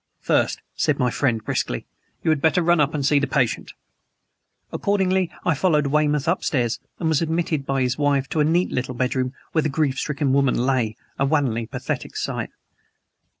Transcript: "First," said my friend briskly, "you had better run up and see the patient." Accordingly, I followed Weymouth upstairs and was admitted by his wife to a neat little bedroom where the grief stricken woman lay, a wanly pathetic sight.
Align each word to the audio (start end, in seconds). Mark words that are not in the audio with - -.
"First," 0.19 0.63
said 0.73 0.97
my 0.97 1.11
friend 1.11 1.45
briskly, 1.45 1.85
"you 2.23 2.31
had 2.31 2.41
better 2.41 2.63
run 2.63 2.79
up 2.79 2.95
and 2.95 3.05
see 3.05 3.19
the 3.19 3.27
patient." 3.27 3.73
Accordingly, 4.71 5.29
I 5.45 5.53
followed 5.53 5.85
Weymouth 5.85 6.27
upstairs 6.27 6.79
and 6.97 7.07
was 7.07 7.21
admitted 7.21 7.67
by 7.67 7.83
his 7.83 7.99
wife 7.99 8.27
to 8.29 8.39
a 8.39 8.43
neat 8.43 8.71
little 8.71 8.95
bedroom 8.95 9.33
where 9.51 9.61
the 9.61 9.69
grief 9.69 9.99
stricken 9.99 10.33
woman 10.33 10.57
lay, 10.57 10.95
a 11.19 11.25
wanly 11.27 11.67
pathetic 11.67 12.15
sight. 12.15 12.49